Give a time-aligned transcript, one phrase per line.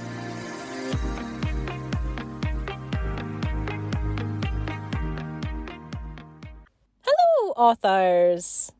[7.55, 8.71] Authors.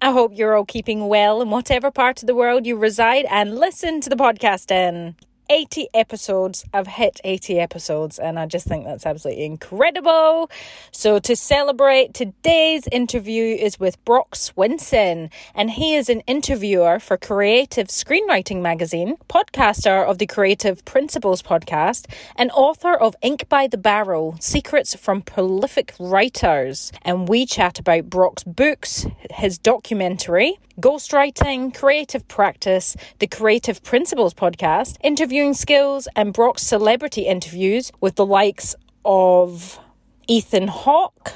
[0.00, 3.54] I hope you're all keeping well in whatever part of the world you reside and
[3.54, 5.14] listen to the podcast in.
[5.48, 6.64] 80 episodes.
[6.72, 10.50] I've hit 80 episodes, and I just think that's absolutely incredible.
[10.90, 17.16] So, to celebrate, today's interview is with Brock Swinson, and he is an interviewer for
[17.16, 23.78] Creative Screenwriting Magazine, podcaster of the Creative Principles podcast, and author of Ink by the
[23.78, 26.92] Barrel Secrets from Prolific Writers.
[27.02, 34.96] And we chat about Brock's books, his documentary, ghostwriting, creative practice, the Creative Principles podcast,
[35.32, 39.80] interviewing skills, and Brock's celebrity interviews with the likes of
[40.28, 41.32] Ethan Hawke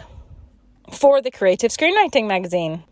[0.92, 2.84] for the Creative Screenwriting magazine.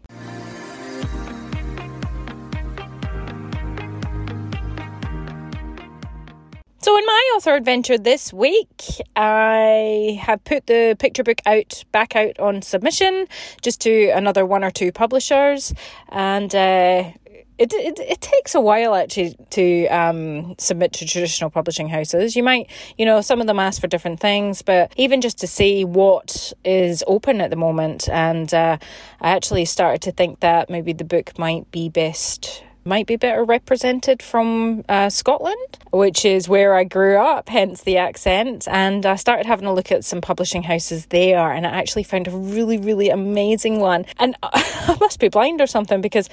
[6.78, 12.16] So, in my author adventure this week, I have put the picture book out back
[12.16, 13.26] out on submission
[13.60, 15.74] just to another one or two publishers,
[16.08, 17.10] and uh,
[17.58, 22.34] it, it it takes a while actually to um, submit to traditional publishing houses.
[22.34, 25.46] You might, you know, some of them ask for different things, but even just to
[25.46, 28.78] see what is open at the moment, and uh,
[29.20, 33.42] I actually started to think that maybe the book might be best might be better
[33.44, 38.68] represented from uh, Scotland, which is where I grew up, hence the accent.
[38.70, 42.28] And I started having a look at some publishing houses there, and I actually found
[42.28, 44.04] a really, really amazing one.
[44.18, 46.28] And I must be blind or something because.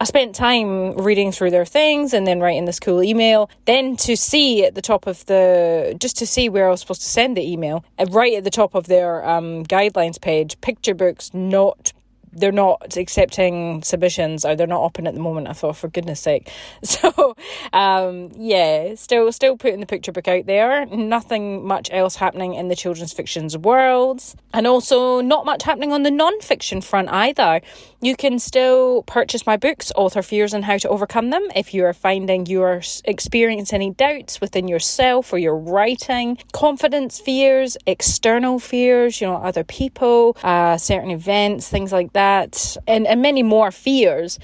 [0.00, 3.50] I spent time reading through their things and then writing this cool email.
[3.66, 7.02] Then to see at the top of the, just to see where I was supposed
[7.02, 11.34] to send the email, right at the top of their um, guidelines page, picture books
[11.34, 11.92] not
[12.32, 15.48] they're not accepting submissions or they're not open at the moment.
[15.48, 16.50] I thought, for goodness sake.
[16.82, 17.34] So,
[17.72, 20.86] um, yeah, still, still putting the picture book out there.
[20.86, 26.02] Nothing much else happening in the children's fictions worlds, and also not much happening on
[26.02, 27.60] the non-fiction front either.
[28.02, 31.84] You can still purchase my books, Author Fears and How to Overcome Them, if you
[31.84, 38.58] are finding you are experiencing any doubts within yourself or your writing, confidence fears, external
[38.58, 43.70] fears, you know, other people, uh, certain events, things like that and, and many more
[43.70, 44.38] fears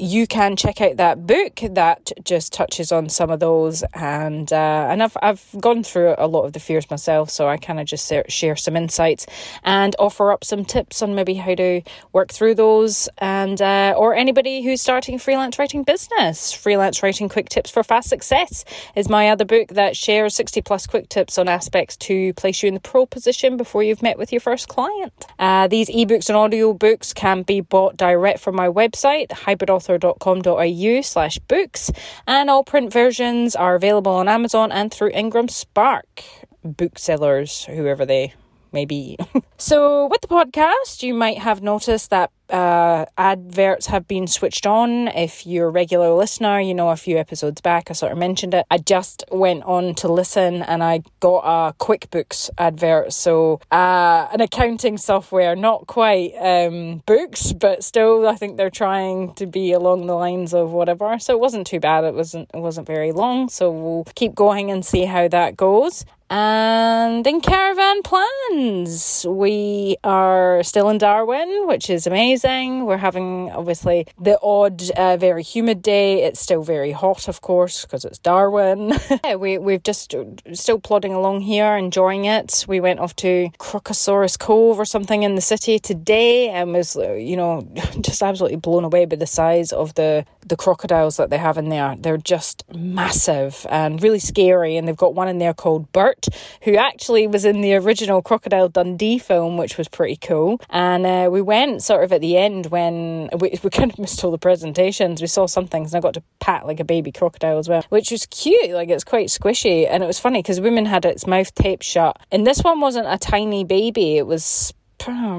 [0.00, 3.84] you can check out that book that just touches on some of those.
[3.94, 7.56] And uh, and I've I've gone through a lot of the fears myself so I
[7.56, 9.26] kind of just share some insights
[9.62, 13.08] and offer up some tips on maybe how to work through those.
[13.18, 16.52] And uh, or anybody who's starting freelance writing business.
[16.52, 18.64] Freelance writing quick tips for fast success
[18.96, 22.68] is my other book that shares 60 plus quick tips on aspects to place you
[22.68, 25.12] in the pro position before you've met with your first client.
[25.38, 29.89] Uh, these ebooks and audio books can be bought direct from my website hybrid author
[29.90, 31.90] author.com.au slash books,
[32.26, 36.22] and all print versions are available on Amazon and through Ingram Spark
[36.62, 38.34] booksellers, whoever they
[38.72, 39.16] may be.
[39.56, 45.08] so, with the podcast, you might have noticed that uh, adverts have been switched on.
[45.08, 48.54] If you're a regular listener, you know a few episodes back I sort of mentioned
[48.54, 48.66] it.
[48.70, 53.12] I just went on to listen and I got a QuickBooks advert.
[53.12, 59.34] So, uh, an accounting software, not quite um, books, but still, I think they're trying
[59.34, 61.18] to be along the lines of whatever.
[61.18, 62.04] So, it wasn't too bad.
[62.04, 63.48] It wasn't, it wasn't very long.
[63.48, 66.04] So, we'll keep going and see how that goes.
[66.32, 72.39] And in caravan plans, we are still in Darwin, which is amazing.
[72.44, 76.22] We're having obviously the odd, uh, very humid day.
[76.22, 78.94] It's still very hot, of course, because it's Darwin.
[79.24, 80.14] yeah, we we've just
[80.54, 82.64] still plodding along here, enjoying it.
[82.66, 87.36] We went off to Crocosaurus Cove or something in the city today, and was you
[87.36, 87.68] know
[88.00, 91.68] just absolutely blown away by the size of the the crocodiles that they have in
[91.68, 91.96] there.
[91.98, 96.26] They're just massive and really scary, and they've got one in there called Bert
[96.62, 100.60] who actually was in the original Crocodile Dundee film, which was pretty cool.
[100.70, 104.22] And uh, we went sort of at the end when we, we kind of missed
[104.24, 105.20] all the presentations.
[105.20, 107.84] We saw some things, and I got to pat like a baby crocodile as well,
[107.88, 108.70] which was cute.
[108.70, 112.18] Like it's quite squishy, and it was funny because women had its mouth taped shut,
[112.30, 114.72] and this one wasn't a tiny baby; it was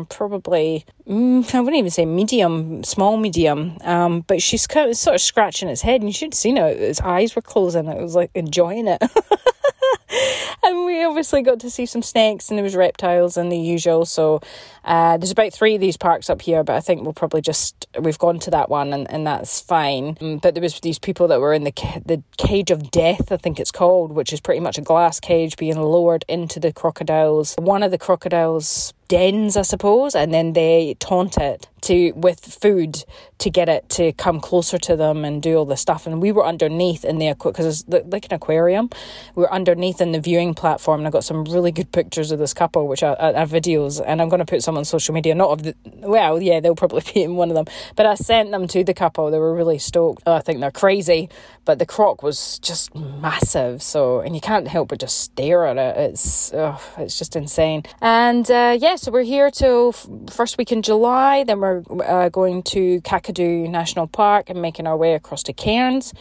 [0.10, 3.78] probably mm, I wouldn't even say medium, small medium.
[3.82, 6.78] Um, but she's kind of sort of scratching its head, and you should seen it.
[6.78, 7.88] Its eyes were closing.
[7.88, 9.02] It was like enjoying it.
[10.64, 14.06] and we obviously got to see some snakes and there was reptiles and the usual.
[14.06, 14.42] So
[14.84, 17.88] uh, there's about three of these parks up here, but I think we'll probably just
[18.00, 20.18] we've gone to that one and, and that's fine.
[20.22, 21.74] Um, but there was these people that were in the
[22.06, 25.58] the cage of death, I think it's called, which is pretty much a glass cage
[25.58, 27.56] being lowered into the crocodiles.
[27.58, 33.04] One of the crocodiles dens, I suppose, and then they taunt it to with food
[33.40, 36.06] to get it to come closer to them and do all the stuff.
[36.06, 38.90] And we were underneath in the because it's like an aquarium.
[39.36, 42.40] We were underneath in the viewing platform, and I got some really good pictures of
[42.40, 45.34] this couple, which are, are, videos, and I'm going to put some on social media.
[45.34, 48.52] Not of the well, yeah, they'll probably be in one of them, but I sent
[48.52, 49.32] them to the couple.
[49.32, 50.28] They were really stoked.
[50.28, 51.30] I think they're crazy,
[51.66, 53.82] but the croc was just massive.
[53.82, 55.98] So, and you can't help but just stare at it.
[56.12, 57.84] It's oh, it's just insane.
[58.02, 59.94] And uh, yeah, so we're here till
[60.30, 61.44] first week in July.
[61.44, 66.14] Then we're uh, going to Kakadu National Park and making our way across to Cairns.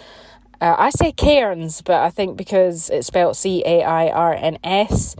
[0.61, 4.58] Uh, I say Cairns, but I think because it's spelled C A I R N
[4.62, 5.17] S,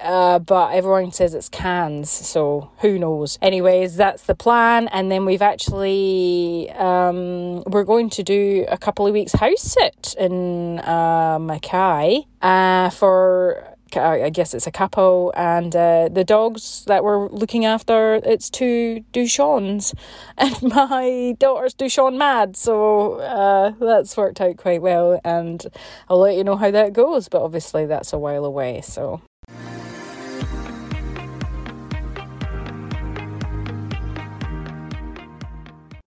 [0.00, 3.38] uh, but everyone says it's cans, so who knows?
[3.40, 9.06] Anyways, that's the plan, and then we've actually um, we're going to do a couple
[9.06, 15.74] of weeks house sit in uh, Mackay uh, for I guess it's a couple, and
[15.74, 19.94] uh, the dogs that we're looking after, it's two Dachshunds,
[20.38, 25.64] and my daughter's Dachshund mad, so uh, that's worked out quite well, and
[26.08, 29.20] I'll let you know how that goes, but obviously that's a while away, so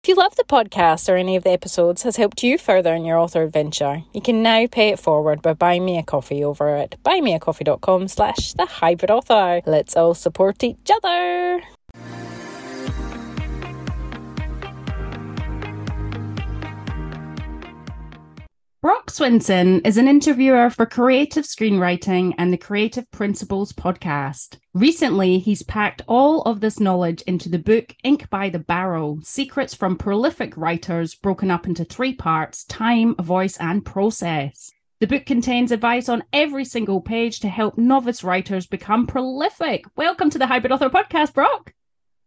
[0.02, 3.04] If you love the podcast or any of the episodes has helped you further in
[3.04, 6.74] your author adventure, you can now pay it forward by buying me a coffee over
[6.74, 9.62] at buymeacoffee.com slash the hybrid author.
[9.64, 11.62] Let's all support each other.
[18.82, 24.58] Brock Swinson is an interviewer for Creative Screenwriting and the Creative Principles podcast.
[24.74, 29.72] Recently, he's packed all of this knowledge into the book Ink by the Barrel Secrets
[29.72, 34.72] from Prolific Writers, broken up into three parts time, voice, and process.
[34.98, 39.84] The book contains advice on every single page to help novice writers become prolific.
[39.94, 41.72] Welcome to the Hybrid Author Podcast, Brock.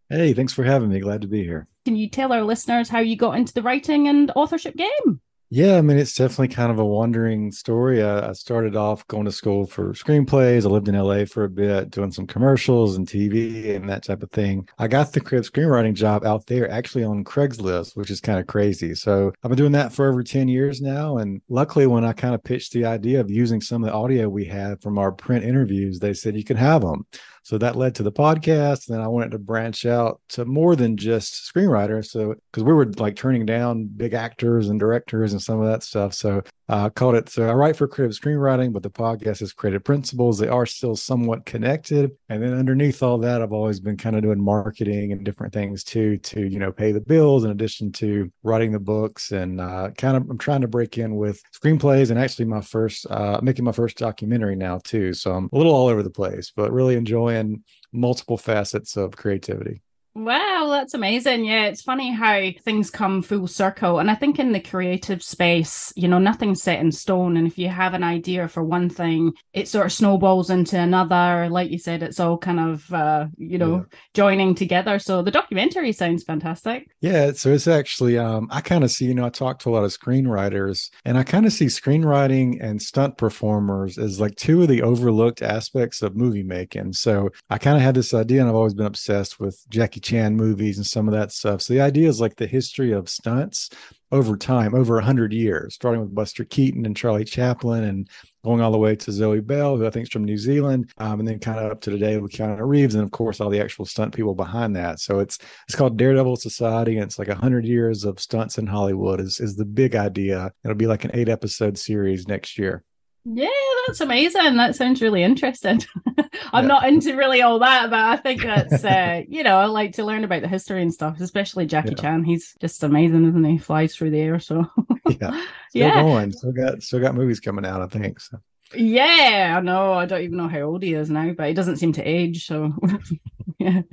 [0.09, 1.01] Hey, thanks for having me.
[1.01, 1.67] Glad to be here.
[1.83, 5.19] Can you tell our listeners how you got into the writing and authorship game?
[5.51, 8.01] Yeah, I mean, it's definitely kind of a wandering story.
[8.01, 10.65] I, I, started off going to school for screenplays.
[10.65, 14.23] I lived in LA for a bit, doing some commercials and TV and that type
[14.23, 14.67] of thing.
[14.79, 18.95] I got the screenwriting job out there actually on Craigslist, which is kind of crazy.
[18.95, 21.19] So I've been doing that for over 10 years now.
[21.19, 24.27] And luckily, when I kind of pitched the idea of using some of the audio
[24.27, 27.05] we had from our print interviews, they said you can have them.
[27.45, 28.87] So that led to the podcast.
[28.87, 32.03] And then I wanted to branch out to more than just screenwriter.
[32.03, 35.83] So, because we were like turning down big actors and directors and some of that
[35.83, 36.15] stuff.
[36.15, 39.83] So uh, called it, so I write for creative screenwriting, but the podcast is creative
[39.83, 40.39] principles.
[40.39, 42.11] They are still somewhat connected.
[42.29, 45.83] And then underneath all that, I've always been kind of doing marketing and different things
[45.83, 49.91] too, to, you know, pay the bills in addition to writing the books and uh,
[49.97, 53.65] kind of, I'm trying to break in with screenplays and actually my first, uh, making
[53.65, 55.13] my first documentary now too.
[55.13, 57.63] So I'm a little all over the place, but really enjoying
[57.93, 59.81] multiple facets of creativity.
[60.17, 61.43] Wow, that's amazing.
[61.43, 63.99] Yeah, it's funny how things come full circle.
[63.99, 67.35] And I think in the creative space, you know, nothing's set in stone.
[67.35, 71.49] And if you have an idea for one thing, it sort of snowballs into another.
[71.49, 73.97] Like you said, it's all kind of, uh, you know, yeah.
[74.13, 74.99] joining together.
[74.99, 76.87] So the documentary sounds fantastic.
[77.01, 77.33] Yeah.
[77.33, 79.83] So it's actually, um, I kind of see, you know, I talk to a lot
[79.83, 84.69] of screenwriters and I kind of see screenwriting and stunt performers as like two of
[84.69, 86.93] the overlooked aspects of movie making.
[86.93, 90.35] So I kind of had this idea and I've always been obsessed with Jackie Chan
[90.35, 91.63] movies and some of that stuff.
[91.63, 93.69] So the idea is like the history of stunts
[94.11, 98.07] over time, over a hundred years, starting with Buster Keaton and Charlie Chaplin, and
[98.43, 101.19] going all the way to Zoe Bell, who I think is from New Zealand, um,
[101.19, 103.59] and then kind of up to today with Keanu Reeves, and of course all the
[103.59, 104.99] actual stunt people behind that.
[104.99, 108.67] So it's it's called Daredevil Society, and it's like a hundred years of stunts in
[108.67, 110.51] Hollywood is is the big idea.
[110.63, 112.83] It'll be like an eight episode series next year.
[113.27, 113.49] Yeah,
[113.87, 114.55] that's amazing.
[114.55, 115.81] That sounds really interesting.
[116.53, 116.67] I'm yeah.
[116.67, 120.05] not into really all that, but I think that's uh, you know, I like to
[120.05, 122.01] learn about the history and stuff, especially Jackie yeah.
[122.01, 122.23] Chan.
[122.23, 123.57] He's just amazing, isn't he?
[123.57, 124.39] Flies through the air.
[124.39, 124.65] So
[125.09, 125.31] yeah.
[125.69, 126.03] Still yeah.
[126.03, 126.31] going.
[126.33, 128.19] Still got still got movies coming out, I think.
[128.19, 128.37] So
[128.73, 129.93] Yeah, I know.
[129.93, 132.45] I don't even know how old he is now, but he doesn't seem to age.
[132.45, 132.73] So,
[133.59, 133.83] yeah.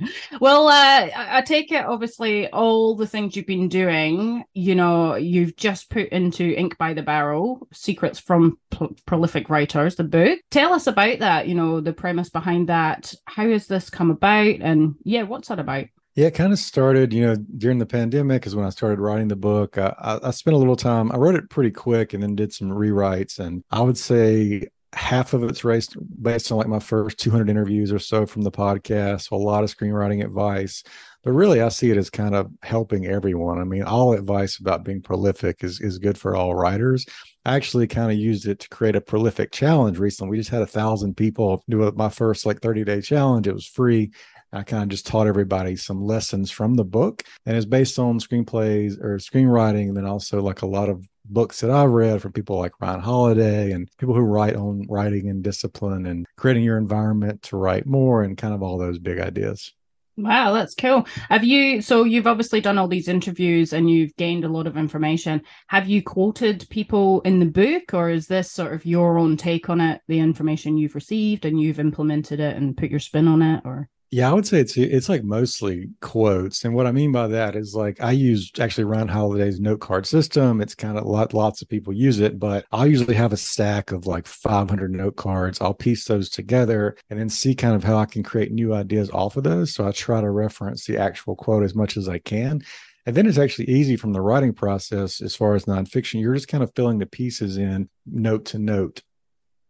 [0.41, 4.43] Well, uh, I take it obviously all the things you've been doing.
[4.53, 9.95] You know, you've just put into Ink by the Barrel: Secrets from Pro- Prolific Writers,
[9.95, 10.39] the book.
[10.49, 11.47] Tell us about that.
[11.47, 13.13] You know, the premise behind that.
[13.25, 14.57] How has this come about?
[14.59, 15.85] And yeah, what's that about?
[16.15, 19.27] Yeah, it kind of started, you know, during the pandemic is when I started writing
[19.27, 19.79] the book.
[19.79, 22.53] I, I, I, spent a little time, I wrote it pretty quick and then did
[22.53, 23.39] some rewrites.
[23.39, 27.91] And I would say half of it's based, based on like my first 200 interviews
[27.91, 29.29] or so from the podcast.
[29.29, 30.83] So a lot of screenwriting advice.
[31.23, 33.59] But really, I see it as kind of helping everyone.
[33.59, 37.07] I mean, all advice about being prolific is, is good for all writers.
[37.45, 40.31] I actually kind of used it to create a prolific challenge recently.
[40.31, 43.47] We just had a thousand people do my first like 30 day challenge.
[43.47, 44.11] It was free
[44.53, 48.19] I kind of just taught everybody some lessons from the book, and it's based on
[48.19, 52.33] screenplays or screenwriting, and then also like a lot of books that I've read from
[52.33, 56.77] people like Ryan Holiday and people who write on writing and discipline and creating your
[56.77, 59.73] environment to write more and kind of all those big ideas.
[60.15, 61.07] Wow, that's cool.
[61.29, 64.77] Have you so you've obviously done all these interviews and you've gained a lot of
[64.77, 65.41] information.
[65.69, 69.71] Have you quoted people in the book or is this sort of your own take
[69.71, 73.41] on it, the information you've received and you've implemented it and put your spin on
[73.41, 77.11] it or yeah, I would say it's it's like mostly quotes, and what I mean
[77.11, 80.61] by that is like I use actually Ryan Holiday's note card system.
[80.61, 83.91] It's kind of lot lots of people use it, but I'll usually have a stack
[83.91, 85.59] of like 500 note cards.
[85.59, 89.09] I'll piece those together and then see kind of how I can create new ideas
[89.09, 89.73] off of those.
[89.73, 92.61] So I try to reference the actual quote as much as I can.
[93.07, 96.21] And then it's actually easy from the writing process as far as nonfiction.
[96.21, 99.01] You're just kind of filling the pieces in note to note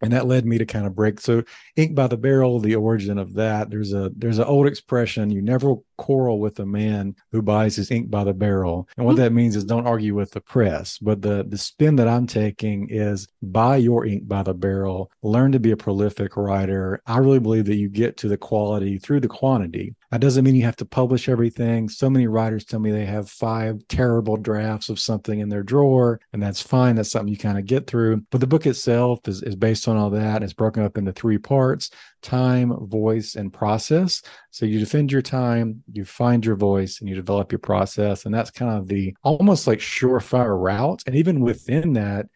[0.03, 1.43] and that led me to kind of break so
[1.75, 3.69] ink by the barrel the origin of that.
[3.69, 7.91] There's a there's an old expression you never quarrel with a man who buys his
[7.91, 9.23] ink by the barrel and what mm-hmm.
[9.23, 12.87] that means is don't argue with the press but the the spin that i'm taking
[12.89, 17.39] is buy your ink by the barrel learn to be a prolific writer i really
[17.39, 20.75] believe that you get to the quality through the quantity that doesn't mean you have
[20.75, 21.89] to publish everything.
[21.89, 26.21] So many writers tell me they have five terrible drafts of something in their drawer,
[26.33, 26.95] and that's fine.
[26.95, 28.17] That's something you kind of get through.
[28.29, 30.35] But the book itself is, is based on all that.
[30.35, 31.89] and It's broken up into three parts
[32.23, 34.23] time, voice, and process.
[34.49, 38.25] So you defend your time, you find your voice, and you develop your process.
[38.25, 41.03] And that's kind of the almost like surefire route.
[41.05, 42.27] And even within that,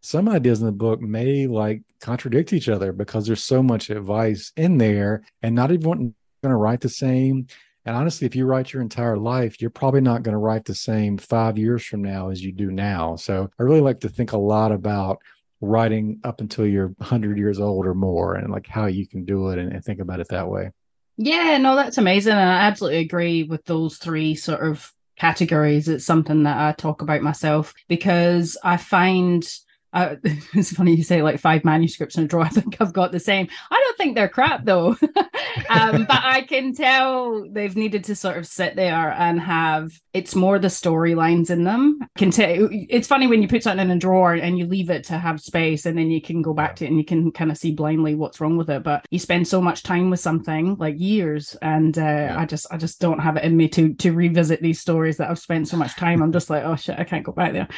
[0.00, 4.52] some ideas in the book may like contradict each other because there's so much advice
[4.56, 7.46] in there and not even going to write the same.
[7.84, 10.74] And honestly, if you write your entire life, you're probably not going to write the
[10.74, 13.16] same five years from now as you do now.
[13.16, 15.18] So I really like to think a lot about
[15.62, 19.48] writing up until you're 100 years old or more and like how you can do
[19.50, 20.70] it and, and think about it that way.
[21.16, 22.32] Yeah, no, that's amazing.
[22.32, 25.88] And I absolutely agree with those three sort of categories.
[25.88, 29.48] It's something that I talk about myself because I find
[29.92, 30.16] uh,
[30.54, 32.44] it's funny you say like five manuscripts in a drawer.
[32.44, 33.48] I think I've got the same.
[33.70, 34.88] I don't think they're crap though,
[35.68, 39.92] um, but I can tell they've needed to sort of sit there and have.
[40.12, 41.98] It's more the storylines in them.
[42.02, 42.68] I can tell.
[42.70, 45.40] It's funny when you put something in a drawer and you leave it to have
[45.40, 47.72] space, and then you can go back to it and you can kind of see
[47.72, 48.82] blindly what's wrong with it.
[48.82, 52.36] But you spend so much time with something like years, and uh, yeah.
[52.38, 55.30] I just I just don't have it in me to to revisit these stories that
[55.30, 56.22] I've spent so much time.
[56.22, 57.68] I'm just like, oh shit, I can't go back there.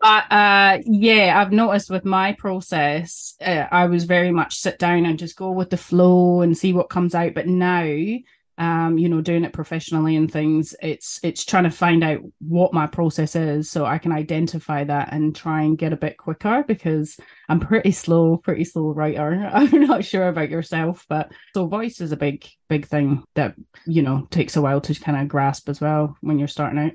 [0.00, 5.06] but uh, yeah, I've noticed with my process, uh, I was very much sit down
[5.06, 7.34] and just go with the flow and see what comes out.
[7.34, 7.84] But now,
[8.58, 12.74] um, you know, doing it professionally and things, it's it's trying to find out what
[12.74, 16.64] my process is so I can identify that and try and get a bit quicker
[16.66, 17.16] because
[17.48, 19.48] I'm pretty slow, pretty slow writer.
[19.52, 23.54] I'm not sure about yourself, but so voice is a big, big thing that
[23.86, 26.92] you know takes a while to kind of grasp as well when you're starting out.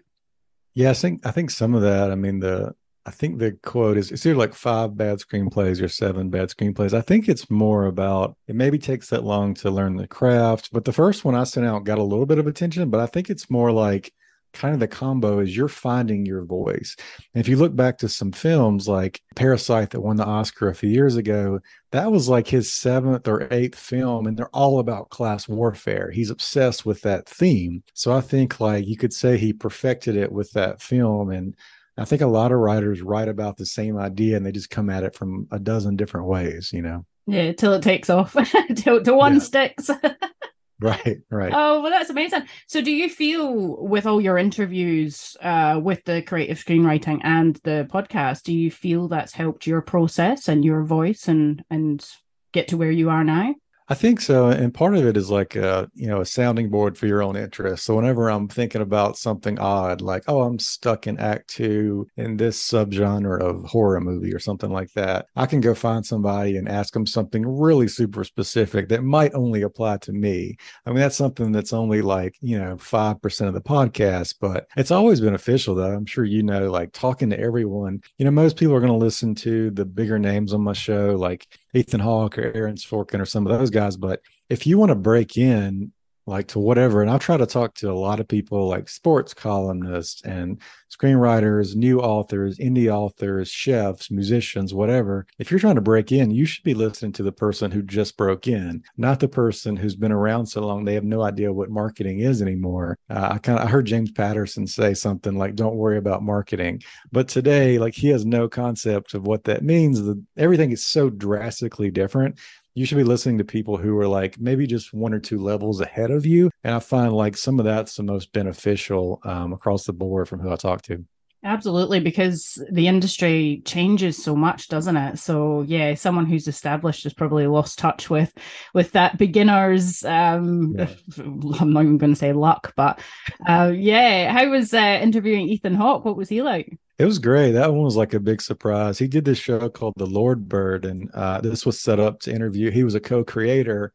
[0.73, 2.11] Yeah, I think I think some of that.
[2.11, 2.73] I mean, the
[3.05, 6.93] I think the quote is it's either like five bad screenplays or seven bad screenplays.
[6.93, 10.69] I think it's more about it maybe takes that long to learn the craft.
[10.71, 13.05] But the first one I sent out got a little bit of attention, but I
[13.07, 14.13] think it's more like
[14.53, 16.95] kind of the combo is you're finding your voice.
[17.33, 20.75] And if you look back to some films like Parasite that won the Oscar a
[20.75, 21.59] few years ago,
[21.91, 26.09] that was like his seventh or eighth film, and they're all about class warfare.
[26.11, 27.83] He's obsessed with that theme.
[27.93, 31.31] So I think like you could say he perfected it with that film.
[31.31, 31.55] And
[31.97, 34.89] I think a lot of writers write about the same idea and they just come
[34.89, 37.05] at it from a dozen different ways, you know.
[37.27, 38.35] Yeah, till it takes off,
[38.75, 39.39] till, till one yeah.
[39.39, 39.89] sticks.
[40.81, 41.53] right, right.
[41.55, 42.43] Oh, well, that's amazing.
[42.67, 47.87] So, do you feel with all your interviews uh, with the creative screenwriting and the
[47.89, 52.05] podcast, do you feel that's helped your process and your voice and and
[52.51, 53.55] get to where you are now?
[53.93, 56.97] I think so, and part of it is like a you know a sounding board
[56.97, 57.83] for your own interest.
[57.83, 62.35] So whenever I'm thinking about something odd, like oh I'm stuck in Act Two in
[62.35, 66.67] this subgenre of horror movie or something like that, I can go find somebody and
[66.67, 70.57] ask them something really super specific that might only apply to me.
[70.87, 74.65] I mean that's something that's only like you know five percent of the podcast, but
[74.75, 75.93] it's always beneficial though.
[75.93, 78.01] I'm sure you know, like talking to everyone.
[78.17, 81.15] You know, most people are going to listen to the bigger names on my show,
[81.15, 83.97] like Ethan Hawke or Aaron Sorkin or some of those guys.
[83.97, 85.91] But if you want to break in,
[86.25, 89.33] like to whatever, and I'll try to talk to a lot of people like sports
[89.33, 95.25] columnists and screenwriters, new authors, indie authors, chefs, musicians, whatever.
[95.39, 98.15] If you're trying to break in, you should be listening to the person who just
[98.15, 101.69] broke in, not the person who's been around so long they have no idea what
[101.69, 102.97] marketing is anymore.
[103.09, 106.81] Uh, I kind of I heard James Patterson say something like, "Don't worry about marketing,"
[107.11, 110.01] but today, like he has no concept of what that means.
[110.01, 112.39] The, everything is so drastically different
[112.75, 115.79] you should be listening to people who are like maybe just one or two levels
[115.79, 116.49] ahead of you.
[116.63, 120.39] And I find like some of that's the most beneficial um, across the board from
[120.39, 121.05] who I talk to.
[121.45, 125.19] Absolutely, because the industry changes so much, doesn't it?
[125.19, 128.33] So yeah, someone who's established has probably lost touch with
[128.73, 130.05] with that beginners.
[130.05, 130.87] Um, yeah.
[131.17, 133.01] I'm not even going to say luck, but
[133.45, 134.31] uh, yeah.
[134.31, 136.05] How was uh, interviewing Ethan Hawke?
[136.05, 136.77] What was he like?
[136.97, 137.51] It was great.
[137.51, 138.97] That one was like a big surprise.
[138.97, 142.33] He did this show called The Lord Bird, and uh, this was set up to
[142.33, 142.71] interview.
[142.71, 143.91] He was a co-creator,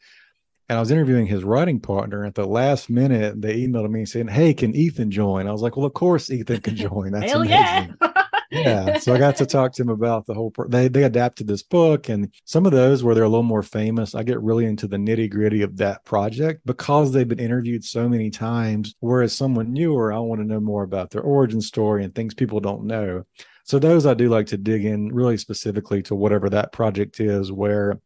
[0.68, 2.24] and I was interviewing his writing partner.
[2.24, 5.76] At the last minute, they emailed me saying, "Hey, can Ethan join?" I was like,
[5.76, 7.12] "Well, of course Ethan can join.
[7.12, 8.12] That's Hell amazing." Yeah.
[8.50, 8.98] yeah.
[8.98, 10.50] So I got to talk to him about the whole.
[10.50, 13.62] Pro- they they adapted this book, and some of those where they're a little more
[13.62, 14.14] famous.
[14.14, 18.08] I get really into the nitty gritty of that project because they've been interviewed so
[18.08, 18.94] many times.
[19.00, 22.60] Whereas someone newer, I want to know more about their origin story and things people
[22.60, 23.24] don't know.
[23.64, 27.52] So those I do like to dig in really specifically to whatever that project is,
[27.52, 28.00] where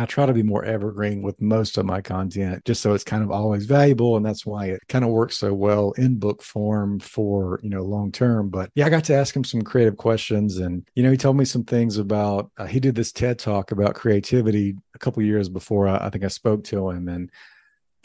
[0.00, 3.22] I try to be more evergreen with most of my content just so it's kind
[3.22, 4.16] of always valuable.
[4.16, 7.82] And that's why it kind of works so well in book form for, you know,
[7.82, 8.48] long term.
[8.48, 10.56] But yeah, I got to ask him some creative questions.
[10.56, 13.72] And, you know, he told me some things about, uh, he did this TED talk
[13.72, 17.08] about creativity a couple years before I, I think I spoke to him.
[17.08, 17.30] And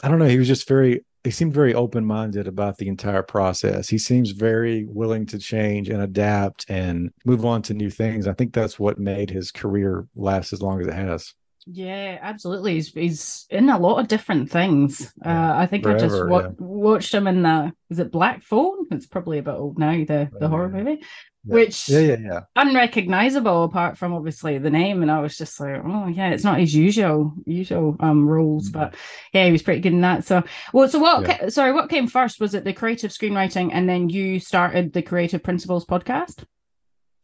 [0.04, 3.24] I don't know, he was just very, he seemed very open minded about the entire
[3.24, 3.88] process.
[3.88, 8.28] He seems very willing to change and adapt and move on to new things.
[8.28, 11.34] I think that's what made his career last as long as it has.
[11.68, 12.76] Yeah, absolutely.
[12.76, 15.12] He's, he's in a lot of different things.
[15.24, 16.50] Yeah, uh, I think forever, I just wa- yeah.
[16.60, 18.86] watched him in the is it Black Phone?
[18.92, 19.92] It's probably a bit old now.
[19.94, 20.84] The the oh, horror yeah.
[20.84, 21.04] movie,
[21.44, 25.02] which yeah, yeah, yeah, unrecognizable apart from obviously the name.
[25.02, 28.80] And I was just like, oh yeah, it's not his usual usual um roles, mm-hmm.
[28.80, 28.96] but
[29.34, 30.24] yeah, he was pretty good in that.
[30.24, 31.26] So well, so what?
[31.26, 32.40] Ca- sorry, what came first?
[32.40, 36.44] Was it the creative screenwriting, and then you started the Creative Principles podcast?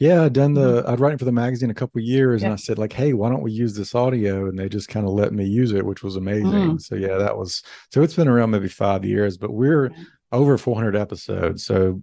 [0.01, 0.89] Yeah, I'd done the mm-hmm.
[0.89, 3.43] I'd written for the magazine a couple years, and I said like, "Hey, why don't
[3.43, 6.15] we use this audio?" And they just kind of let me use it, which was
[6.15, 6.51] amazing.
[6.71, 6.81] Mm.
[6.81, 7.61] So yeah, that was
[7.91, 9.91] so it's been around maybe five years, but we're
[10.31, 11.63] over 400 episodes.
[11.63, 12.01] So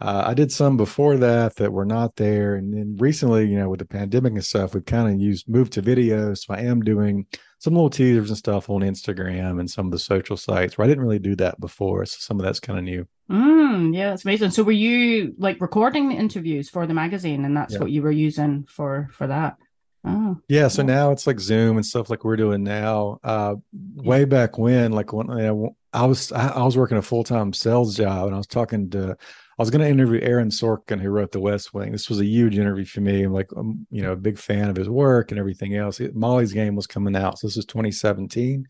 [0.00, 3.70] uh, I did some before that that were not there, and then recently, you know,
[3.70, 6.34] with the pandemic and stuff, we've kind of used moved to video.
[6.34, 7.26] So I am doing
[7.58, 10.88] some little teasers and stuff on Instagram and some of the social sites where I
[10.88, 12.04] didn't really do that before.
[12.04, 13.08] So some of that's kind of new.
[13.30, 14.50] Mm, yeah, that's amazing.
[14.50, 17.80] So were you like recording the interviews for the magazine and that's yeah.
[17.80, 19.56] what you were using for for that?
[20.04, 20.36] Oh.
[20.48, 23.18] Yeah, so now it's like Zoom and stuff like we're doing now.
[23.24, 25.48] Uh way back when like when I,
[25.92, 29.16] I was I, I was working a full-time sales job and I was talking to
[29.58, 31.90] I was going to interview Aaron Sorkin, who wrote The West Wing.
[31.90, 33.22] This was a huge interview for me.
[33.22, 35.98] I'm like, I'm, you know, a big fan of his work and everything else.
[36.12, 38.66] Molly's Game was coming out, so this was 2017,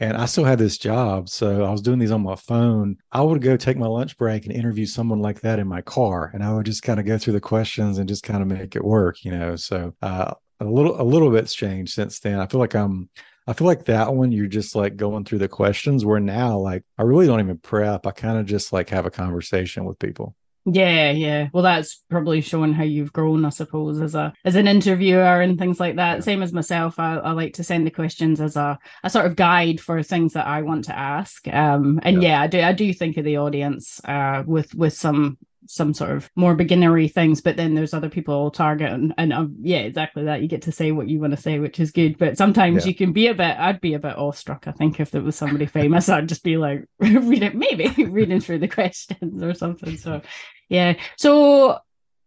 [0.00, 1.30] and I still had this job.
[1.30, 2.98] So I was doing these on my phone.
[3.10, 6.30] I would go take my lunch break and interview someone like that in my car.
[6.34, 8.76] And I would just kind of go through the questions and just kind of make
[8.76, 9.56] it work, you know.
[9.56, 12.38] So uh, a little a little bit's changed since then.
[12.38, 13.08] I feel like I'm
[13.46, 16.84] I feel like that one you're just like going through the questions where now like
[16.98, 18.06] I really don't even prep.
[18.06, 20.36] I kind of just like have a conversation with people.
[20.64, 21.48] Yeah, yeah.
[21.52, 25.58] Well, that's probably showing how you've grown, I suppose, as a as an interviewer and
[25.58, 26.22] things like that.
[26.22, 29.34] Same as myself, I, I like to send the questions as a a sort of
[29.34, 31.48] guide for things that I want to ask.
[31.48, 34.92] Um, and yeah, yeah I do I do think of the audience uh with with
[34.92, 39.32] some some sort of more beginnery things but then there's other people target and, and
[39.32, 40.42] um, yeah exactly that.
[40.42, 42.18] You get to say what you want to say which is good.
[42.18, 42.88] But sometimes yeah.
[42.88, 45.36] you can be a bit i'd be a bit awestruck i think if there was
[45.36, 49.96] somebody famous i'd just be like reading maybe reading through the questions or something.
[49.96, 50.22] So
[50.68, 50.94] yeah.
[51.16, 51.78] So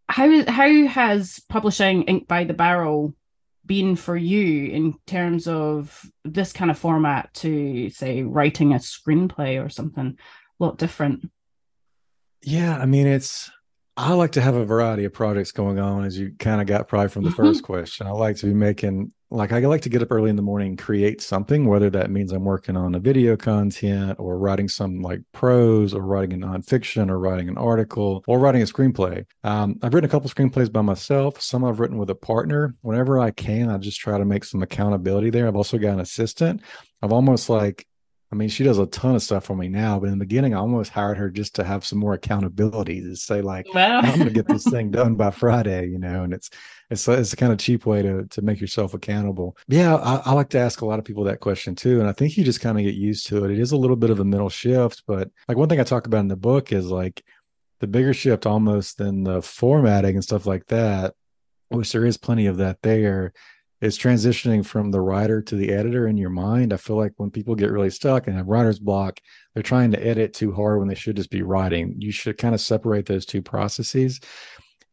[0.07, 3.13] how how has publishing ink by the barrel
[3.65, 9.63] been for you in terms of this kind of format to say writing a screenplay
[9.63, 10.17] or something?
[10.59, 11.29] A lot different
[12.45, 13.49] yeah, I mean it's
[13.97, 16.89] I like to have a variety of projects going on, as you kind of got
[16.89, 17.43] probably from the mm-hmm.
[17.43, 18.07] first question.
[18.07, 20.69] I like to be making, like, I like to get up early in the morning
[20.69, 24.99] and create something, whether that means I'm working on a video content or writing some
[24.99, 29.23] like prose or writing a nonfiction or writing an article or writing a screenplay.
[29.45, 32.75] Um, I've written a couple screenplays by myself, some I've written with a partner.
[32.81, 35.47] Whenever I can, I just try to make some accountability there.
[35.47, 36.61] I've also got an assistant.
[37.01, 37.87] I've almost like
[38.35, 40.53] I mean, she does a ton of stuff for me now, but in the beginning,
[40.53, 44.01] I almost hired her just to have some more accountability to say, like, wow.
[44.01, 46.49] I'm going to get this thing done by Friday, you know, and it's,
[46.89, 49.55] it's, it's a kind of cheap way to, to make yourself accountable.
[49.69, 49.95] Yeah.
[49.95, 52.01] I, I like to ask a lot of people that question too.
[52.01, 53.51] And I think you just kind of get used to it.
[53.51, 56.05] It is a little bit of a mental shift, but like one thing I talk
[56.05, 57.23] about in the book is like
[57.79, 61.13] the bigger shift almost than the formatting and stuff like that,
[61.69, 63.31] which there is plenty of that there
[63.81, 66.73] is transitioning from the writer to the editor in your mind.
[66.73, 69.19] I feel like when people get really stuck and have writer's block,
[69.53, 71.95] they're trying to edit too hard when they should just be writing.
[71.99, 74.19] You should kind of separate those two processes.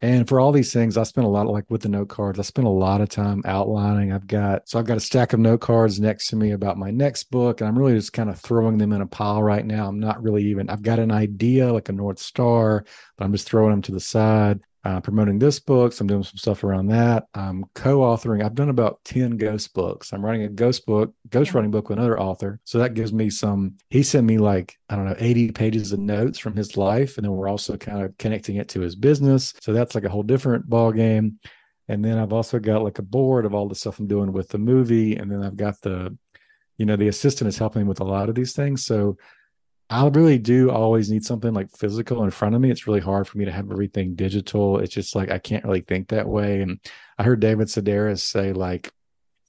[0.00, 2.40] And for all these things, I spent a lot of like with the note cards,
[2.40, 4.10] I spent a lot of time outlining.
[4.10, 6.90] I've got so I've got a stack of note cards next to me about my
[6.90, 9.86] next book, and I'm really just kind of throwing them in a pile right now.
[9.86, 12.84] I'm not really even I've got an idea like a North Star,
[13.16, 15.92] but I'm just throwing them to the side uh, promoting this book.
[15.92, 17.26] So I'm doing some stuff around that.
[17.34, 18.44] I'm co-authoring.
[18.44, 20.12] I've done about 10 ghost books.
[20.12, 22.58] I'm writing a ghost book, ghost writing book with another author.
[22.64, 26.00] So that gives me some, he sent me like, I don't know, 80 pages of
[26.00, 27.16] notes from his life.
[27.16, 29.54] And then we're also kind of connecting it to his business.
[29.60, 31.38] So that's like a whole different ball game.
[31.88, 34.48] And then I've also got like a board of all the stuff I'm doing with
[34.48, 35.16] the movie.
[35.16, 36.16] And then I've got the,
[36.76, 38.84] you know, the assistant is helping me with a lot of these things.
[38.84, 39.16] So
[39.90, 42.70] I really do always need something like physical in front of me.
[42.70, 44.78] It's really hard for me to have everything digital.
[44.78, 46.62] It's just like I can't really think that way.
[46.62, 46.80] And
[47.18, 48.90] I heard David Sedaris say like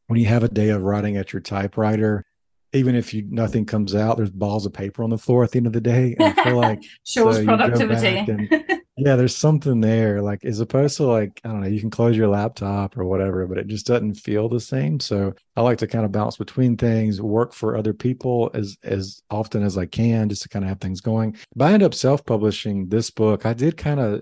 [0.07, 2.25] when you have a day of writing at your typewriter,
[2.73, 5.57] even if you nothing comes out, there's balls of paper on the floor at the
[5.57, 6.15] end of the day.
[6.19, 8.17] And I feel like shows productivity.
[8.17, 10.21] And, yeah, there's something there.
[10.21, 13.47] Like as opposed to like, I don't know, you can close your laptop or whatever,
[13.47, 14.99] but it just doesn't feel the same.
[14.99, 19.21] So I like to kind of bounce between things, work for other people as as
[19.31, 21.35] often as I can, just to kind of have things going.
[21.55, 23.45] But I end up self-publishing this book.
[23.45, 24.21] I did kind of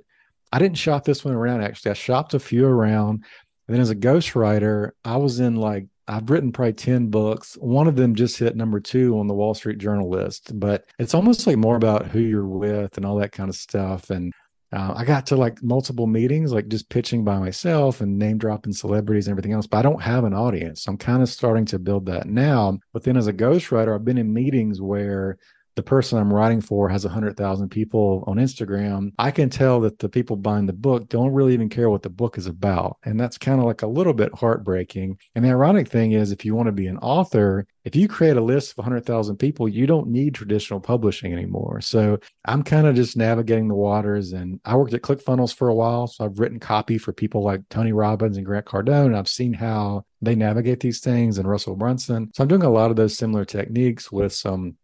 [0.54, 1.92] I didn't shop this one around actually.
[1.92, 3.26] I shopped a few around.
[3.68, 7.56] And then as a ghostwriter, I was in like I've written probably 10 books.
[7.56, 11.14] One of them just hit number two on the Wall Street Journal list, but it's
[11.14, 14.10] almost like more about who you're with and all that kind of stuff.
[14.10, 14.34] And
[14.74, 18.72] uh, I got to like multiple meetings, like just pitching by myself and name dropping
[18.72, 20.84] celebrities and everything else, but I don't have an audience.
[20.84, 22.80] So I'm kind of starting to build that now.
[22.94, 25.38] But then as a ghostwriter, I've been in meetings where
[25.76, 30.10] the person I'm writing for has 100,000 people on Instagram, I can tell that the
[30.10, 32.98] people buying the book don't really even care what the book is about.
[33.04, 35.18] And that's kind of like a little bit heartbreaking.
[35.36, 38.38] And the ironic thing is, if you want to be an author, if you create
[38.38, 41.82] a list of 100,000 people, you don't need traditional publishing anymore.
[41.82, 44.34] So I'm kind of just navigating the waters.
[44.34, 46.08] And I worked at ClickFunnels for a while.
[46.08, 49.08] So I've written copy for people like Tony Robbins and Grant Cardone.
[49.08, 52.30] And I've seen how they navigate these things and Russell Brunson.
[52.36, 54.76] So I'm doing a lot of those similar techniques with some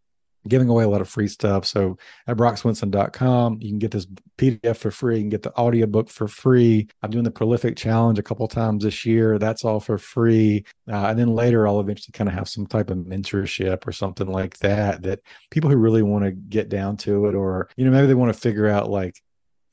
[0.47, 1.65] giving away a lot of free stuff.
[1.65, 4.07] So at brockswinson.com, you can get this
[4.37, 5.17] PDF for free.
[5.17, 6.87] You can get the audiobook for free.
[7.01, 9.37] I'm doing the prolific challenge a couple times this year.
[9.39, 10.65] That's all for free.
[10.91, 14.27] Uh, and then later I'll eventually kind of have some type of mentorship or something
[14.27, 15.19] like that, that
[15.51, 18.33] people who really want to get down to it, or, you know, maybe they want
[18.33, 19.21] to figure out like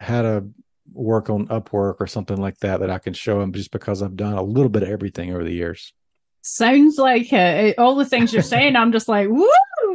[0.01, 0.47] how to
[0.93, 4.17] work on Upwork or something like that, that I can show them just because I've
[4.17, 5.93] done a little bit of everything over the years.
[6.43, 7.79] Sounds like it.
[7.79, 9.49] All the things you're saying, I'm just like, woo!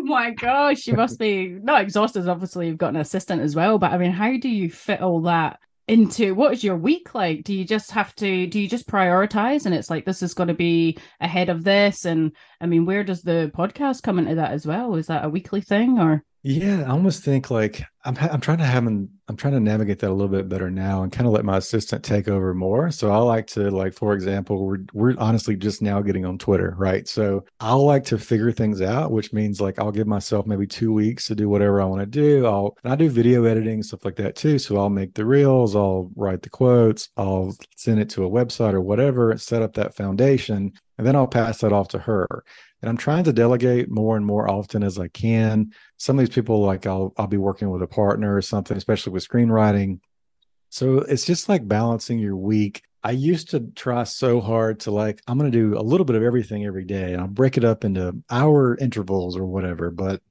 [0.09, 2.27] My gosh, you must be not exhausted.
[2.27, 5.21] Obviously, you've got an assistant as well, but I mean, how do you fit all
[5.21, 7.43] that into what is your week like?
[7.43, 10.49] Do you just have to, do you just prioritize and it's like, this is going
[10.49, 12.05] to be ahead of this?
[12.05, 14.95] And I mean, where does the podcast come into that as well?
[14.95, 16.23] Is that a weekly thing or?
[16.43, 19.99] Yeah, I almost think like I'm I'm trying to have an, I'm trying to navigate
[19.99, 22.89] that a little bit better now and kind of let my assistant take over more.
[22.89, 26.73] So I like to like for example, we're we're honestly just now getting on Twitter,
[26.77, 27.07] right?
[27.07, 30.91] So I'll like to figure things out, which means like I'll give myself maybe 2
[30.91, 32.47] weeks to do whatever I want to do.
[32.47, 34.57] I'll and I do video editing stuff like that too.
[34.57, 38.73] So I'll make the reels, I'll write the quotes, I'll send it to a website
[38.73, 42.43] or whatever, set up that foundation, and then I'll pass that off to her
[42.81, 45.73] and I'm trying to delegate more and more often as I can.
[45.97, 49.13] Some of these people, like I'll I'll be working with a partner or something, especially
[49.13, 49.99] with screenwriting.
[50.69, 52.83] So it's just like balancing your week.
[53.03, 56.15] I used to try so hard to like I'm going to do a little bit
[56.15, 59.89] of everything every day, and I'll break it up into hour intervals or whatever.
[59.91, 60.21] But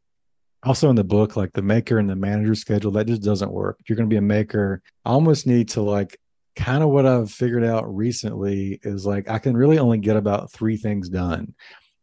[0.62, 3.76] also in the book, like the maker and the manager schedule, that just doesn't work.
[3.80, 6.18] If you're going to be a maker, I almost need to like
[6.56, 10.50] kind of what I've figured out recently is like I can really only get about
[10.50, 11.54] three things done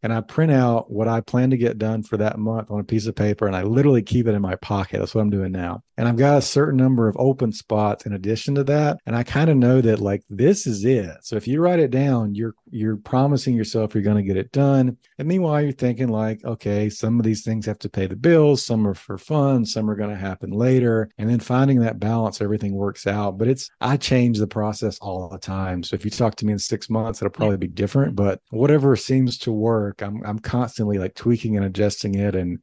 [0.06, 2.84] and I print out what I plan to get done for that month on a
[2.84, 5.00] piece of paper and I literally keep it in my pocket.
[5.00, 5.82] That's what I'm doing now.
[5.96, 8.98] And I've got a certain number of open spots in addition to that.
[9.06, 11.16] And I kind of know that like this is it.
[11.22, 14.52] So if you write it down, you're you're promising yourself you're going to get it
[14.52, 14.96] done.
[15.18, 18.64] And meanwhile, you're thinking like, okay, some of these things have to pay the bills,
[18.64, 21.10] some are for fun, some are going to happen later.
[21.18, 23.38] And then finding that balance, everything works out.
[23.38, 25.82] But it's I change the process all the time.
[25.82, 28.16] So if you talk to me in six months, it'll probably be different.
[28.16, 32.60] But whatever seems to work, I'm I'm constantly like tweaking and adjusting it and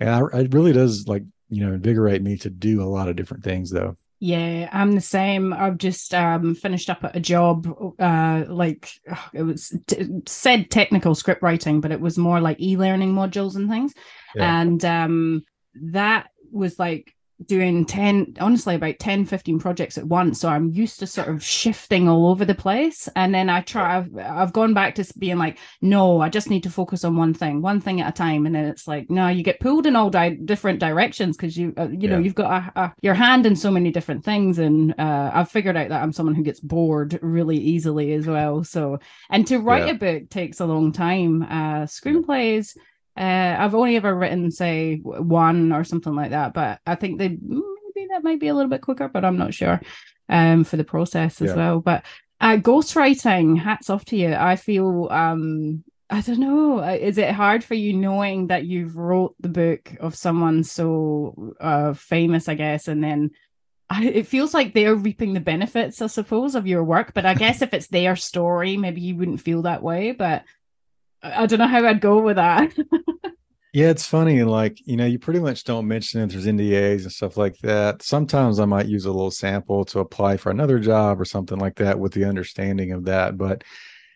[0.00, 1.22] and I, it really does like
[1.54, 3.96] you know invigorate me to do a lot of different things though.
[4.20, 5.52] Yeah i'm the same.
[5.52, 7.66] I've just um finished up at a job
[7.98, 8.90] uh like
[9.32, 13.68] it was t- said technical script writing but it was more like e-learning modules and
[13.68, 13.92] things.
[14.34, 14.60] Yeah.
[14.60, 15.44] and um
[15.82, 17.14] that was like
[17.46, 20.40] doing 10 honestly about 10 15 projects at once.
[20.40, 23.08] So i'm used to sort of shifting all over the place.
[23.16, 26.62] And then i try I've, I've gone back to being like no i just need
[26.62, 28.46] to focus on one thing one thing at a time.
[28.46, 31.74] And then it's like no you get pulled in all di- different directions because you
[31.76, 32.10] uh, you yeah.
[32.10, 34.58] know you've got a, a, your hand in so many different things.
[34.58, 38.64] And uh, i've figured out that i'm someone who gets bored really easily as well.
[38.64, 38.98] So
[39.30, 39.92] and to write yeah.
[39.92, 41.42] a book takes a long time.
[41.42, 42.82] Uh screenplays yeah
[43.16, 47.28] uh, I've only ever written, say, one or something like that, but I think they
[47.28, 49.80] maybe that might be a little bit quicker, but I'm not sure
[50.28, 51.56] um, for the process as yeah.
[51.56, 51.80] well.
[51.80, 52.04] But
[52.40, 54.34] uh, ghostwriting, hats off to you.
[54.34, 58.96] I feel, um, I don't know, uh, is it hard for you knowing that you've
[58.96, 63.30] wrote the book of someone so uh, famous, I guess, and then
[63.88, 67.12] I, it feels like they're reaping the benefits, I suppose, of your work.
[67.14, 70.12] But I guess if it's their story, maybe you wouldn't feel that way.
[70.12, 70.44] But
[71.24, 72.74] I don't know how I'd go with that.
[73.72, 74.42] yeah, it's funny.
[74.42, 76.30] Like, you know, you pretty much don't mention it.
[76.30, 78.02] There's NDAs and stuff like that.
[78.02, 81.76] Sometimes I might use a little sample to apply for another job or something like
[81.76, 83.38] that with the understanding of that.
[83.38, 83.64] But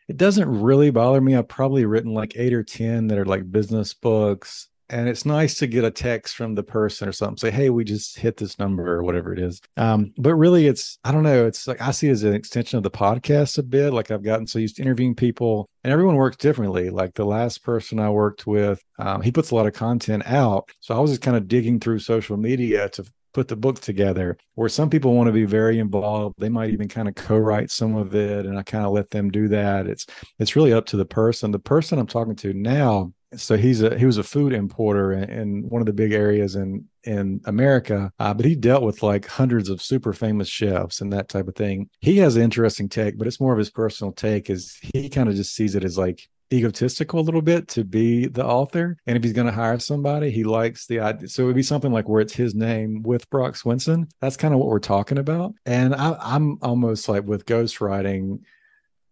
[0.07, 1.35] it doesn't really bother me.
[1.35, 5.57] I've probably written like eight or 10 that are like business books and it's nice
[5.59, 8.59] to get a text from the person or something say hey we just hit this
[8.59, 9.61] number or whatever it is.
[9.77, 12.77] Um, but really it's i don't know it's like i see it as an extension
[12.77, 16.17] of the podcast a bit like i've gotten so used to interviewing people and everyone
[16.17, 16.91] works differently.
[16.91, 20.69] Like the last person i worked with um, he puts a lot of content out
[20.81, 24.37] so i was just kind of digging through social media to put the book together
[24.55, 27.95] where some people want to be very involved they might even kind of co-write some
[27.95, 29.87] of it and i kind of let them do that.
[29.87, 30.07] It's
[30.39, 31.51] it's really up to the person.
[31.51, 35.31] The person i'm talking to now so he's a he was a food importer in,
[35.31, 39.27] in one of the big areas in in America, uh, but he dealt with like
[39.27, 41.89] hundreds of super famous chefs and that type of thing.
[42.01, 44.51] He has an interesting take, but it's more of his personal take.
[44.51, 48.27] Is he kind of just sees it as like egotistical a little bit to be
[48.27, 48.97] the author.
[49.07, 51.29] And if he's going to hire somebody, he likes the idea.
[51.29, 54.11] So it would be something like where it's his name with Brock Swinson.
[54.21, 55.55] That's kind of what we're talking about.
[55.67, 58.41] And I, I'm almost like with ghostwriting,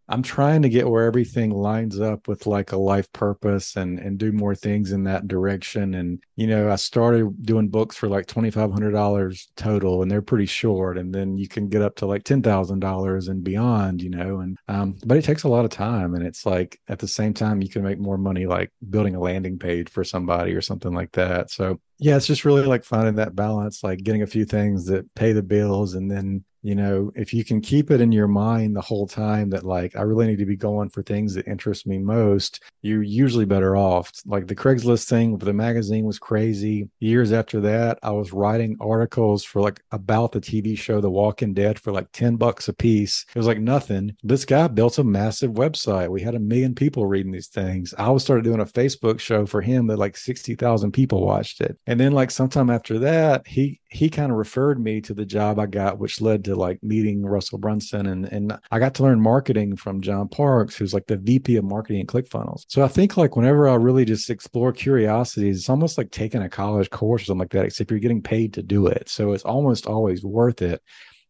[0.09, 4.19] I'm trying to get where everything lines up with like a life purpose and and
[4.19, 5.95] do more things in that direction.
[5.95, 10.11] And you know, I started doing books for like twenty five hundred dollars total, and
[10.11, 10.99] they're pretty short.
[10.99, 14.03] And then you can get up to like ten thousand dollars and beyond.
[14.03, 16.99] You know, and um, but it takes a lot of time, and it's like at
[16.99, 20.53] the same time you can make more money like building a landing page for somebody
[20.53, 21.51] or something like that.
[21.51, 25.13] So yeah, it's just really like finding that balance, like getting a few things that
[25.15, 28.75] pay the bills and then you know if you can keep it in your mind
[28.75, 31.87] the whole time that like i really need to be going for things that interest
[31.87, 34.13] me most you're usually better off.
[34.25, 36.89] Like the craigslist thing with the magazine was crazy.
[37.01, 41.53] Years after that i was writing articles for like about the tv show the walking
[41.53, 43.27] dead for like 10 bucks a piece.
[43.35, 44.17] It was like nothing.
[44.23, 46.09] This guy built a massive website.
[46.09, 47.93] We had a million people reading these things.
[47.99, 51.77] I was started doing a facebook show for him that like 60000 people watched it.
[51.87, 55.59] And then like sometime after that he he kind of referred me to the job
[55.59, 58.07] I got, which led to like meeting Russell Brunson.
[58.07, 61.65] And, and I got to learn marketing from John Parks, who's like the VP of
[61.65, 62.65] marketing at ClickFunnels.
[62.69, 66.49] So I think like whenever I really just explore curiosities, it's almost like taking a
[66.49, 69.09] college course or something like that, except you're getting paid to do it.
[69.09, 70.83] So it's almost always worth it.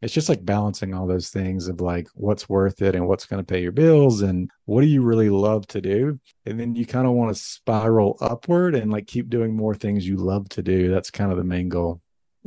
[0.03, 3.43] It's just like balancing all those things of like what's worth it and what's going
[3.43, 6.21] to pay your bills and what do you really love to do.
[6.45, 10.07] And then you kind of want to spiral upward and like keep doing more things
[10.07, 10.91] you love to do.
[10.91, 12.03] That's kind of the main goal.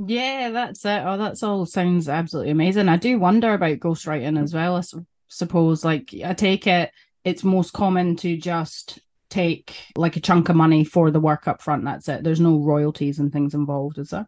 [0.07, 1.03] Yeah, that's it.
[1.05, 2.87] Oh, that's all sounds absolutely amazing.
[2.87, 4.77] I do wonder about ghostwriting as well.
[4.77, 4.81] I
[5.27, 6.91] suppose, like, I take it
[7.25, 11.61] it's most common to just take like a chunk of money for the work up
[11.61, 11.83] front.
[11.83, 12.23] That's it.
[12.23, 14.27] There's no royalties and things involved, is there?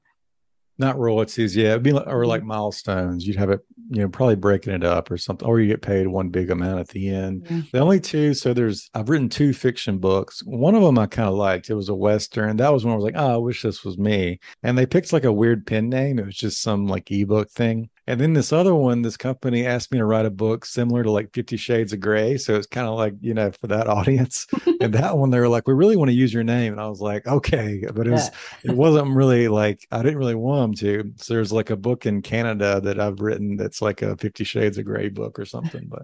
[0.81, 1.69] Not royalties, yeah.
[1.69, 2.47] It'd be like, or like mm-hmm.
[2.47, 3.27] milestones.
[3.27, 3.59] You'd have it,
[3.91, 6.79] you know, probably breaking it up or something, or you get paid one big amount
[6.79, 7.45] at the end.
[7.47, 7.61] Yeah.
[7.71, 10.41] The only two, so there's I've written two fiction books.
[10.43, 11.69] One of them I kind of liked.
[11.69, 12.57] It was a western.
[12.57, 14.39] That was one I was like, oh, I wish this was me.
[14.63, 16.17] And they picked like a weird pen name.
[16.17, 17.90] It was just some like ebook thing.
[18.07, 21.11] And then this other one, this company asked me to write a book similar to
[21.11, 22.37] like Fifty Shades of Grey.
[22.37, 24.47] So it's kind of like, you know, for that audience.
[24.81, 26.73] and that one, they were like, we really want to use your name.
[26.73, 27.83] And I was like, okay.
[27.93, 28.29] But it was,
[28.63, 31.13] it wasn't really like, I didn't really want them to.
[31.17, 34.77] So there's like a book in Canada that I've written that's like a Fifty Shades
[34.77, 35.87] of Grey book or something.
[35.87, 36.03] But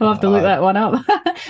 [0.00, 1.04] I'll have to look uh, that one up.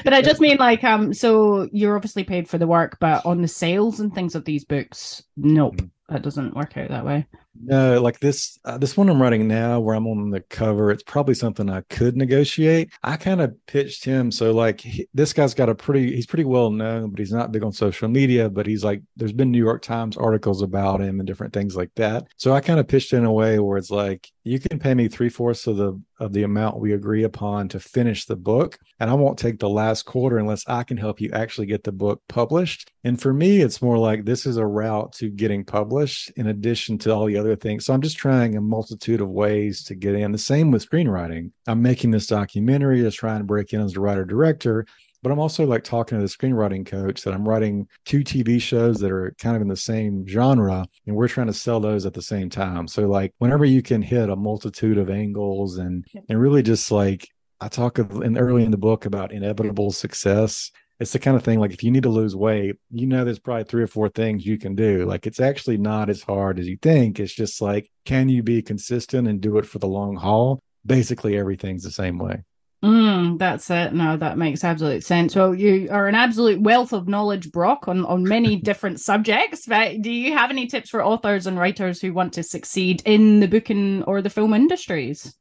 [0.05, 3.43] but I just mean like um so you're obviously paid for the work, but on
[3.43, 5.77] the sales and things of these books, nope.
[5.77, 7.27] Mm-hmm that doesn't work out that way.
[7.57, 11.05] No, like this uh, this one I'm writing now where I'm on the cover, it's
[11.05, 12.93] probably something I could negotiate.
[13.03, 16.45] I kind of pitched him so like he, this guy's got a pretty he's pretty
[16.45, 19.63] well known, but he's not big on social media, but he's like there's been New
[19.63, 22.27] York Times articles about him and different things like that.
[22.37, 25.07] So I kind of pitched in a way where it's like you can pay me
[25.09, 29.11] three fourths of the of the amount we agree upon to finish the book, and
[29.11, 32.23] I won't take the last quarter unless I can help you actually get the book
[32.29, 32.91] published.
[33.05, 36.99] And for me, it's more like this is a route to getting published in addition
[36.99, 37.85] to all the other things.
[37.85, 40.33] So I'm just trying a multitude of ways to get in.
[40.33, 41.51] The same with screenwriting.
[41.67, 44.87] I'm making this documentary to trying to break in as a writer director
[45.25, 49.01] but I'm also like talking to the screenwriting coach that I'm writing two TV shows
[49.01, 52.13] that are kind of in the same genre, and we're trying to sell those at
[52.13, 52.87] the same time.
[52.87, 57.27] So like whenever you can hit a multitude of angles and and really just like
[57.59, 60.71] I talk in early in the book about inevitable success.
[61.01, 63.39] It's the kind of thing like if you need to lose weight, you know there's
[63.39, 65.07] probably three or four things you can do.
[65.07, 67.19] Like it's actually not as hard as you think.
[67.19, 70.61] It's just like can you be consistent and do it for the long haul?
[70.85, 72.43] Basically everything's the same way.
[72.85, 73.95] Mm, that's it.
[73.95, 75.35] No, that makes absolute sense.
[75.35, 79.65] Well, you are an absolute wealth of knowledge, Brock, on, on many different subjects.
[79.67, 83.41] But do you have any tips for authors and writers who want to succeed in
[83.41, 85.35] the booking or the film industries?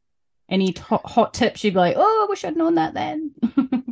[0.49, 3.33] Any t- hot tips you'd be like, oh, I wish I'd known that then?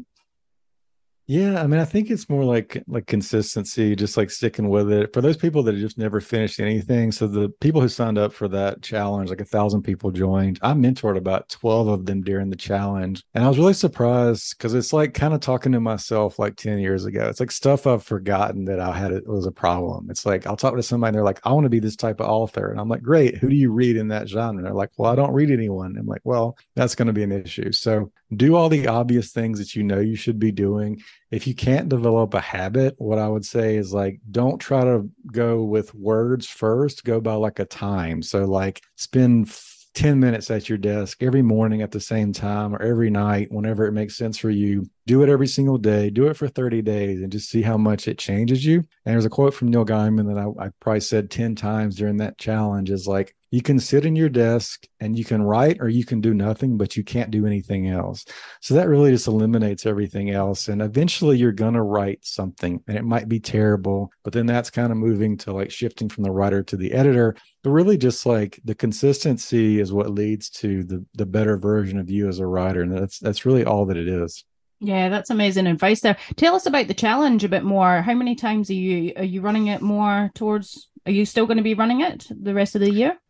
[1.33, 5.13] Yeah, I mean, I think it's more like like consistency, just like sticking with it.
[5.13, 8.49] For those people that just never finished anything, so the people who signed up for
[8.49, 10.59] that challenge, like a thousand people joined.
[10.61, 14.73] I mentored about twelve of them during the challenge, and I was really surprised because
[14.73, 17.29] it's like kind of talking to myself like ten years ago.
[17.29, 20.09] It's like stuff I've forgotten that I had it was a problem.
[20.09, 22.19] It's like I'll talk to somebody, and they're like, "I want to be this type
[22.19, 24.73] of author," and I'm like, "Great, who do you read in that genre?" And they're
[24.73, 27.71] like, "Well, I don't read anyone." I'm like, "Well, that's going to be an issue."
[27.71, 31.01] So do all the obvious things that you know you should be doing.
[31.31, 35.09] If you can't develop a habit, what I would say is like, don't try to
[35.31, 38.21] go with words first, go by like a time.
[38.21, 39.49] So, like, spend
[39.93, 43.85] 10 minutes at your desk every morning at the same time or every night, whenever
[43.85, 44.89] it makes sense for you.
[45.05, 46.09] Do it every single day.
[46.09, 48.77] Do it for 30 days and just see how much it changes you.
[48.77, 52.17] And there's a quote from Neil Gaiman that I, I probably said 10 times during
[52.17, 55.89] that challenge is like, you can sit in your desk and you can write or
[55.89, 58.25] you can do nothing, but you can't do anything else.
[58.61, 60.69] So that really just eliminates everything else.
[60.69, 64.69] And eventually you're going to write something and it might be terrible, but then that's
[64.69, 67.35] kind of moving to like shifting from the writer to the editor.
[67.61, 72.09] But really just like the consistency is what leads to the, the better version of
[72.09, 72.81] you as a writer.
[72.81, 74.45] And that's, that's really all that it is.
[74.83, 76.17] Yeah, that's amazing advice there.
[76.37, 78.01] Tell us about the challenge a bit more.
[78.01, 81.57] How many times are you are you running it more towards are you still going
[81.57, 83.20] to be running it the rest of the year?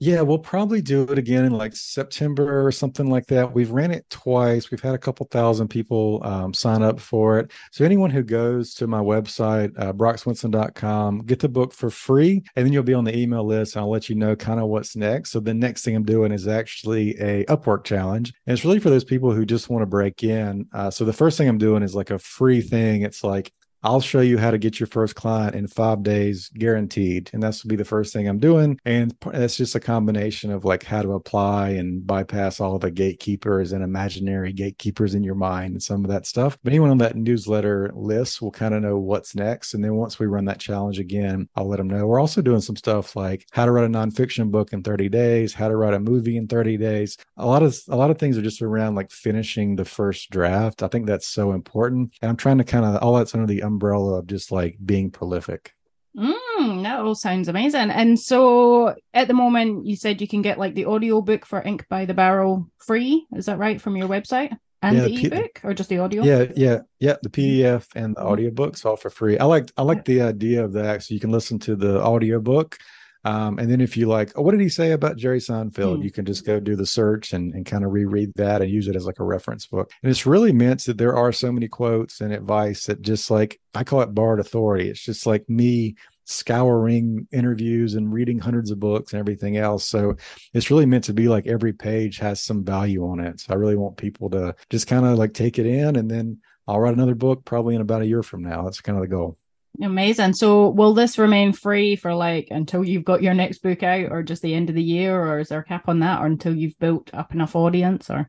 [0.00, 3.52] Yeah, we'll probably do it again in like September or something like that.
[3.52, 4.70] We've ran it twice.
[4.70, 7.50] We've had a couple thousand people um, sign up for it.
[7.72, 12.64] So anyone who goes to my website, uh, brockswinson.com, get the book for free, and
[12.64, 13.74] then you'll be on the email list.
[13.74, 15.32] And I'll let you know kind of what's next.
[15.32, 18.90] So the next thing I'm doing is actually a Upwork challenge, and it's really for
[18.90, 20.66] those people who just want to break in.
[20.72, 23.02] Uh, so the first thing I'm doing is like a free thing.
[23.02, 23.52] It's like
[23.82, 27.30] I'll show you how to get your first client in five days guaranteed.
[27.32, 28.80] And that's be the first thing I'm doing.
[28.84, 33.72] And that's just a combination of like how to apply and bypass all the gatekeepers
[33.72, 36.58] and imaginary gatekeepers in your mind and some of that stuff.
[36.62, 39.74] But anyone on that newsletter list will kind of know what's next.
[39.74, 42.06] And then once we run that challenge again, I'll let them know.
[42.06, 45.54] We're also doing some stuff like how to write a nonfiction book in 30 days,
[45.54, 47.16] how to write a movie in 30 days.
[47.36, 50.82] A lot of a lot of things are just around like finishing the first draft.
[50.82, 52.14] I think that's so important.
[52.22, 55.10] And I'm trying to kind of all that's under the umbrella of just like being
[55.10, 55.72] prolific.
[56.16, 57.90] Mm, that all sounds amazing.
[57.90, 61.62] And so at the moment, you said you can get like the audio book for
[61.62, 63.26] Ink by the Barrel free.
[63.36, 64.56] Is that right from your website?
[64.82, 66.22] And yeah, the ebook or just the audio?
[66.22, 67.16] Yeah, yeah, yeah.
[67.22, 69.36] The PDF and the audiobooks all for free.
[69.38, 71.02] I like I like the idea of that.
[71.02, 72.78] So you can listen to the audiobook
[73.24, 75.98] um, and then if you like, oh, what did he say about Jerry Seinfeld?
[75.98, 76.04] Mm.
[76.04, 78.88] You can just go do the search and, and kind of reread that and use
[78.88, 79.90] it as like a reference book.
[80.02, 83.60] And it's really meant that there are so many quotes and advice that just like
[83.74, 84.88] I call it barred authority.
[84.88, 89.84] It's just like me scouring interviews and reading hundreds of books and everything else.
[89.84, 90.16] So
[90.52, 93.40] it's really meant to be like every page has some value on it.
[93.40, 96.38] So I really want people to just kind of like take it in and then
[96.66, 98.62] I'll write another book probably in about a year from now.
[98.62, 99.38] That's kind of the goal.
[99.80, 100.32] Amazing.
[100.34, 104.22] So will this remain free for like until you've got your next book out or
[104.22, 106.54] just the end of the year or is there a cap on that or until
[106.54, 108.28] you've built up enough audience or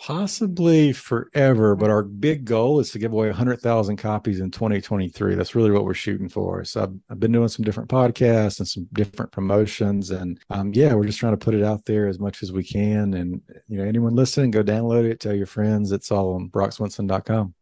[0.00, 5.34] possibly forever, but our big goal is to give away 100,000 copies in 2023.
[5.34, 6.64] That's really what we're shooting for.
[6.64, 10.10] So I've, I've, been doing some different podcasts and some different promotions.
[10.10, 12.64] And um, yeah, we're just trying to put it out there as much as we
[12.64, 13.12] can.
[13.12, 15.92] And, you know, anyone listening, go download it, tell your friends.
[15.92, 17.54] It's all on brockswinson.com.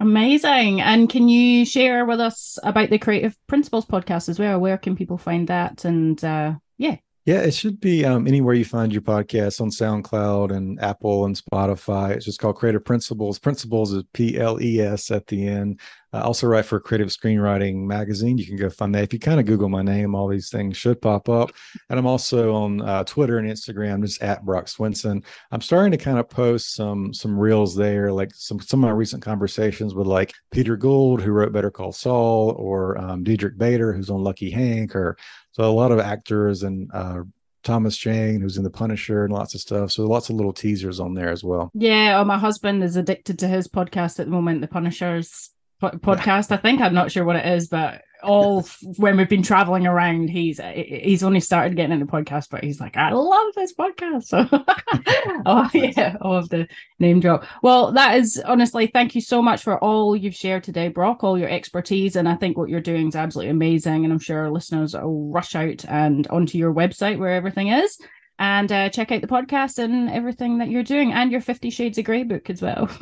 [0.00, 0.80] Amazing.
[0.80, 4.58] And can you share with us about the Creative Principles podcast as well?
[4.60, 5.84] Where can people find that?
[5.84, 6.96] And uh, yeah.
[7.26, 11.34] Yeah, it should be um, anywhere you find your podcast on SoundCloud and Apple and
[11.34, 12.10] Spotify.
[12.10, 13.38] It's just called Creative Principles.
[13.38, 15.80] Principles is P L E S at the end.
[16.12, 18.36] I also write for Creative Screenwriting Magazine.
[18.36, 19.04] You can go find that.
[19.04, 21.50] If you kind of Google my name, all these things should pop up.
[21.88, 25.24] And I'm also on uh, Twitter and Instagram, just at Brock Swinson.
[25.50, 28.94] I'm starting to kind of post some some reels there, like some some of my
[28.94, 33.94] recent conversations with like Peter Gould, who wrote Better Call Saul, or um, Diedrich Bader,
[33.94, 35.16] who's on Lucky Hank, or
[35.54, 37.22] so a lot of actors and uh,
[37.62, 39.90] Thomas Jane, who's in The Punisher and lots of stuff.
[39.90, 41.70] So lots of little teasers on there as well.
[41.74, 45.50] Yeah, oh, my husband is addicted to his podcast at the moment, The Punishers
[45.82, 46.50] podcast.
[46.50, 48.62] I think I'm not sure what it is, but all
[48.96, 52.96] when we've been traveling around, he's he's only started getting into podcast, but he's like,
[52.96, 54.24] I love this podcast.
[54.24, 54.46] So,
[55.46, 56.66] oh yeah, all of the
[56.98, 57.44] name drop.
[57.62, 61.38] Well, that is honestly, thank you so much for all you've shared today, Brock, all
[61.38, 64.04] your expertise, and I think what you're doing is absolutely amazing.
[64.04, 67.98] And I'm sure our listeners will rush out and onto your website where everything is.
[68.38, 71.98] And uh, check out the podcast and everything that you're doing, and your Fifty Shades
[71.98, 72.88] of Grey book as well.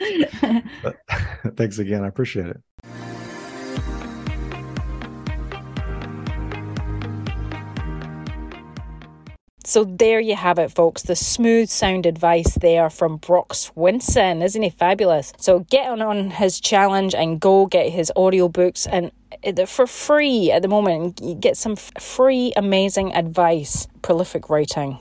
[1.56, 2.04] Thanks again.
[2.04, 2.60] I appreciate it.
[9.68, 11.02] So there you have it, folks.
[11.02, 14.42] The smooth sound advice there from Brock Swinson.
[14.42, 15.34] Isn't he fabulous?
[15.36, 19.12] So get on, on his challenge and go get his audiobooks and
[19.44, 21.20] uh, for free at the moment.
[21.22, 23.86] You get some free, amazing advice.
[24.00, 25.00] Prolific writing.